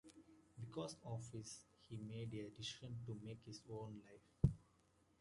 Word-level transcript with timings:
Because 0.59 0.97
of 1.05 1.21
this, 1.31 1.59
he 1.87 1.95
made 2.09 2.33
a 2.33 2.49
decision 2.49 2.97
to 3.05 3.13
take 3.23 3.45
his 3.45 3.61
own 3.69 4.01
life. 4.03 4.51